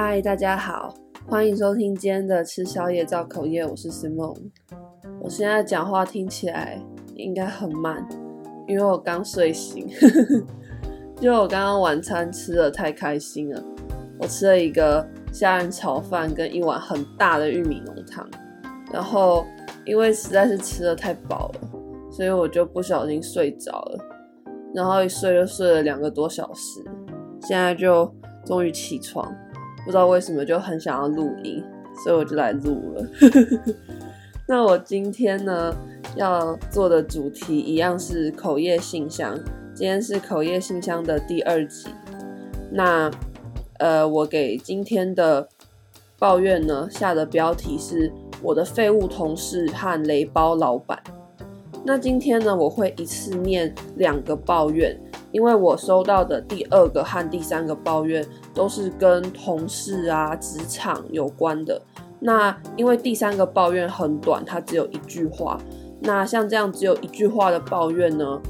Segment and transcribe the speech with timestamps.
[0.00, 0.94] 嗨，大家好，
[1.26, 4.36] 欢迎收听今天的吃宵夜造口业，我是 Simon，。
[5.20, 6.80] 我现在讲话听起来
[7.16, 8.08] 应该很慢，
[8.68, 9.88] 因为我刚睡醒，
[11.20, 13.60] 因为我刚刚晚餐吃得太开心了，
[14.20, 18.24] 我吃了一个虾仁炒饭跟一碗很大的玉米浓汤，
[18.92, 19.44] 然后
[19.84, 21.68] 因为实在是吃得太饱了，
[22.08, 23.98] 所以我就不小心睡着了，
[24.72, 26.84] 然后一睡就睡了两个多小时，
[27.40, 28.08] 现在就
[28.46, 29.36] 终于起床。
[29.88, 31.64] 不知道为什么就很想要录音，
[32.04, 33.06] 所以我就来录了。
[34.46, 35.74] 那我今天呢
[36.14, 39.34] 要做的主题一样是口业信箱，
[39.74, 41.88] 今天是口业信箱的第二集。
[42.70, 43.10] 那
[43.78, 45.48] 呃，我给今天的
[46.18, 48.12] 抱怨呢下的标题是
[48.42, 51.02] 我的废物同事和雷包老板。
[51.82, 54.94] 那今天呢我会一次念两个抱怨。
[55.32, 61.80] 因为我收到的第二个和第三个抱怨都是跟同事啊、职场有关的。
[62.20, 65.60] 那因为第三个抱怨很短，它只有一句话。
[66.00, 68.40] 那像这样只有一句话的抱怨呢，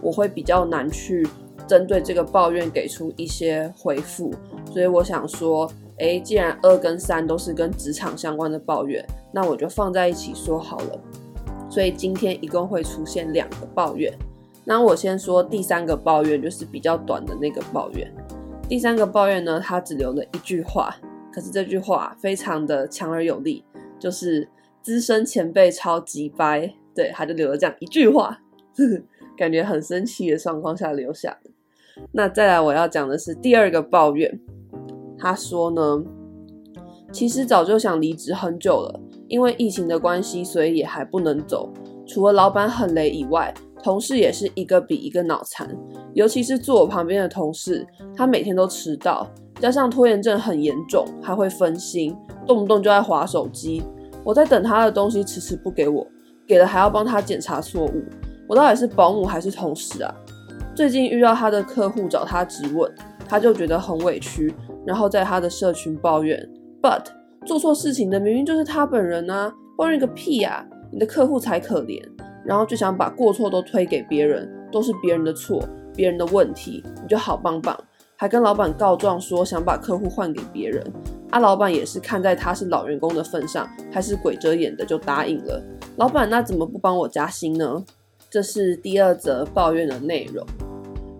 [0.00, 1.26] 我会比较难去
[1.66, 4.32] 针对这个抱怨给出一些回复。
[4.72, 11.00] 所以我想说，诶，既然二跟三都是跟职场相关的抱怨，那我就放在一起说好了。
[11.68, 14.12] 所以今天一共会出现两个抱怨。
[14.68, 18.06] 那我先说第三个抱怨，就是比较短的那个抱怨。
[18.68, 20.94] 第三个抱怨呢，他只留了一句话，
[21.32, 23.64] 可是这句话非常的强而有力，
[23.98, 24.46] 就是
[24.82, 28.38] 资深前辈超级掰，对，他就留了这样一句话，
[29.38, 31.50] 感觉很生气的状况下留下的。
[32.12, 34.38] 那再来我要讲的是第二个抱怨，
[35.18, 36.04] 他说呢，
[37.10, 41.72] 其实早就想离职很久了，因为疫情的关系，所以也还不能走。
[42.06, 43.52] 除了老板很雷以外，
[43.82, 45.68] 同事也是一个比一个脑残，
[46.14, 49.26] 尤其是坐我旁边的同事，他每天都迟到，
[49.60, 52.16] 加上拖延症很严重，还会分心，
[52.46, 53.82] 动不动就在划手机。
[54.24, 56.06] 我在等他的东西，迟迟不给我，
[56.46, 58.02] 给了还要帮他检查错误。
[58.48, 60.14] 我到底是保姆还是同事啊？
[60.74, 62.92] 最近遇到他的客户找他质问，
[63.28, 64.52] 他就觉得很委屈，
[64.86, 66.38] 然后在他的社群抱怨。
[66.82, 67.04] But
[67.46, 70.66] 做错事情的明明就是他本人啊，抱怨个屁呀！
[70.90, 72.02] 你的客户才可怜。
[72.48, 75.62] 然后就想把过错都推给别人，都是别人的错，
[75.94, 77.78] 别人的问题，你就好棒棒，
[78.16, 80.82] 还跟老板告状说想把客户换给别人。
[81.28, 85.62] 啊，老板也是看在他是老员工的份上，还是鬼遮眼的就答应了。
[85.96, 87.84] 老板那怎么不帮我加薪呢？
[88.30, 90.42] 这是第二则抱怨的内容。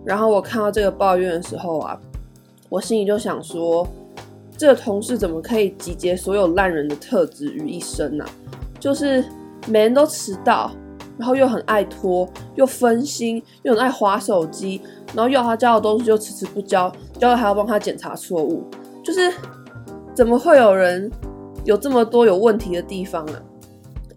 [0.03, 1.95] 然后我看到这个抱怨的时候啊，
[2.69, 3.87] 我心里就想说，
[4.57, 8.25] 这个同事怎么可以集结所有烂人的特质于一身呢？
[8.79, 9.23] 就是
[9.67, 10.71] 每人都迟到。
[11.19, 14.81] 然后又很爱拖，又分心，又很爱滑手机，
[15.13, 18.63] 然后要他交的东西就迟迟不交，交了还要帮他检查错误，
[19.03, 19.29] 就是
[20.15, 21.11] 怎么会有人
[21.65, 23.41] 有这么多有问题的地方啊？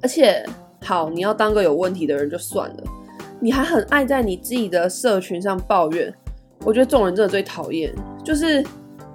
[0.00, 0.46] 而且，
[0.80, 2.84] 好，你要当个有问题的人就算了，
[3.40, 6.14] 你还很爱在你自己的社群上抱怨，
[6.64, 7.92] 我觉得这种人真的最讨厌，
[8.24, 8.64] 就是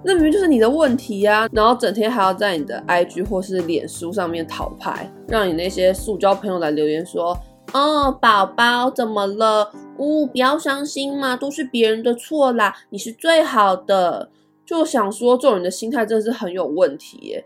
[0.04, 7.38] 那明明就是你的问题呀，然后整天还要在你的 IG 或是脸书上面讨拍，让你那些塑胶朋友来留言说。
[7.74, 9.72] 哦，宝宝怎么了？
[9.98, 14.30] 呜、不要伤心嘛，都是别人的错啦，你是最好的。
[14.66, 17.44] 就想说，这种人的心态真的是很有问题耶。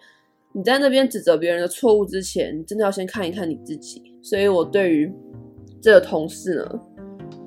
[0.53, 4.03] 你在那边指责别人的错误之前，你真的要先看一看你自己。
[4.21, 5.11] 所以我对于
[5.81, 6.79] 这个同事呢，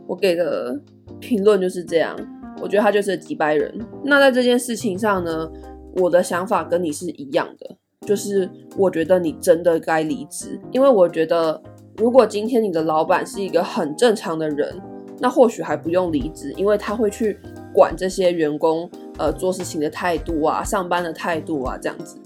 [0.06, 0.80] 我给的
[1.20, 2.16] 评论就是这样。
[2.60, 3.72] 我觉得他就是个机掰人。
[4.04, 5.50] 那在这件事情上呢，
[5.96, 7.76] 我的想法跟你是一样的，
[8.06, 11.62] 就是我觉得你真的该离职，因为我觉得。
[11.96, 14.80] 如果今天你的老板是一个很正常的人，
[15.20, 17.38] 那或许还不用离职，因为他会去
[17.72, 22.16] 管这些员工呃做事情的态度啊、上班的态度啊这样子。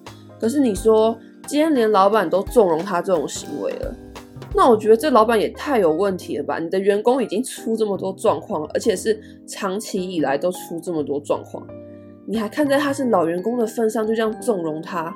[0.41, 3.95] 可是你说今天连老板都纵容他这种行为了，
[4.55, 6.59] 那我觉得这老板也太有问题了吧？
[6.59, 11.67] 你的员工已经出这么多状况，而且是长期以来都出这么多状况，
[12.27, 15.15] 你还看在他是老员工的份上就这样纵容他？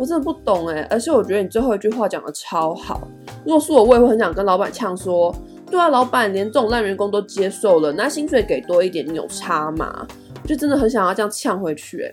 [0.00, 3.06] 我真的不懂哎，而且我觉得你最后一句话讲得超好。
[3.44, 5.30] 如果是我，我也会很想跟老板呛说：
[5.70, 10.06] 对啊，老板连这种烂员工都接受了，那薪水给多一点，你有差吗？
[10.46, 12.12] 就真的很想要这样呛回去哎。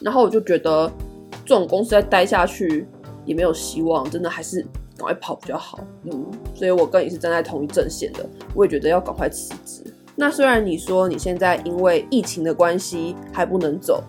[0.00, 0.90] 然后我就觉得
[1.46, 2.84] 这种公司再待下去
[3.24, 4.60] 也没有希望，真的还是
[4.96, 5.78] 赶快跑比较好。
[6.02, 8.26] 嗯，所以我跟你是站在同一阵线的，
[8.56, 9.84] 我也觉得要赶快辞职。
[10.16, 14.02] 那虽然你说你现在因为疫情的关系还不能走。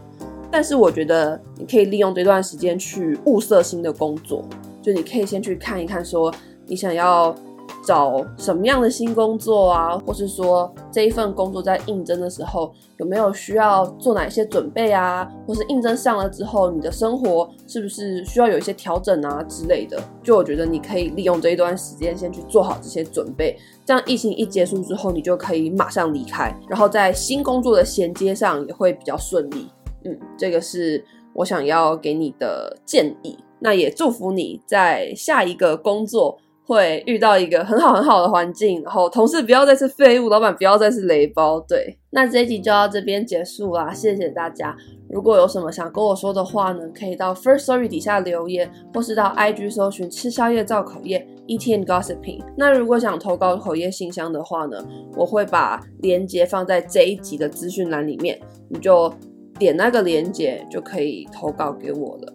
[0.51, 4.43] 但是我觉得你可以利用这段时间去物色新的工作，
[4.81, 6.33] 就你可以先去看一看，说
[6.65, 7.35] 你想要
[7.83, 20.01] 找什么样的新工作啊，或是说这一份工作在应征的时候有没有需要做哪些准备啊，或是应征上了之后你的生活是不是需要有一些调整啊之类的？
[20.23, 29.67] 就我觉得你可以利用这一段时间先去做好这些准备，这样疫情一结束之后，你就可以马上离开，然后在新工作的衔接上也会比较顺利。
[30.05, 31.03] 嗯，这个是
[31.33, 33.37] 我想要给你的建议。
[33.59, 36.37] 那也祝福你在下一个工作
[36.67, 41.59] 会遇到一个很好很好的环境，然后同事不要再是废物，老板不要再是雷包。
[41.61, 44.75] 对，那这一集就到这边结束啦，谢谢大家。
[45.09, 52.43] 如果有什么想跟我说的话呢，可以到 First Story 底下留言，或是到 IG 搜寻吃宵夜造口业 ETN Gossiping。
[52.57, 54.83] 那如果想投稿口业信箱的话呢，
[55.15, 59.13] 我会把链接放在这一集的资讯栏里面，你就
[59.59, 62.33] 点那个链接就可以投稿给我了。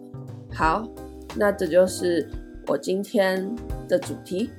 [0.53, 0.87] 好。
[1.33, 2.29] 那这就是
[2.67, 3.49] 我今天
[3.87, 4.49] 的主题，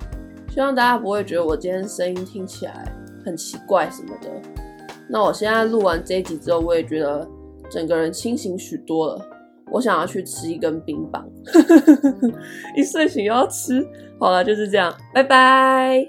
[0.48, 2.90] 希望大家不会觉得我今天声音听起来
[3.22, 4.30] 很奇怪什么的。
[5.06, 7.28] 那我现在录完这一集之后，我也觉得
[7.70, 9.28] 整个人清醒许多了。
[9.70, 11.28] 我想要去吃一根冰棒，
[12.74, 13.86] 一睡醒又要吃。
[14.18, 16.02] 好了，就是这样，拜拜。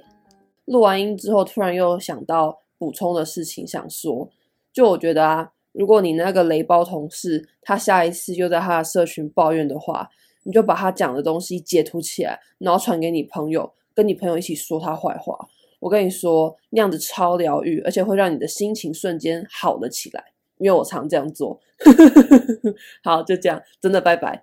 [0.63, 4.29] 录完音之后，突然又想到补充的事情想说，
[4.71, 10.09] 就我觉得啊，如果你那个雷包同事他下一次又在他的社群抱怨的话，
[10.43, 15.37] 你就把他讲的东西截图起来，然后传给你朋友，跟你朋友一起说他坏话。
[15.79, 20.23] 我跟你说，那样子超疗愈，而且会让你的心情瞬间好了起来。
[20.59, 21.59] 因为我常这样做。
[23.03, 24.41] 好，就这样，真的拜拜。